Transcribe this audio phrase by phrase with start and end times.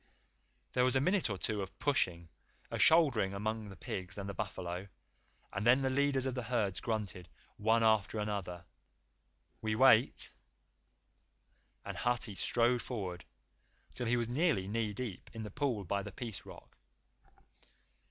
[0.73, 2.29] There was a minute or two of pushing
[2.71, 4.87] a shouldering among the pigs and the buffalo,
[5.53, 8.65] and then the leaders of the herds grunted, one after another,
[9.61, 10.31] "We wait,"
[11.85, 13.25] and Hathi strode forward,
[13.93, 16.75] till he was nearly knee deep in the pool by the Peace Rock.